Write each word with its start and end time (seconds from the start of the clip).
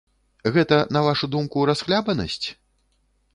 Гэта, 0.55 0.79
на 0.97 1.03
вашу 1.07 1.29
думку, 1.35 1.67
расхлябанасць? 1.71 2.47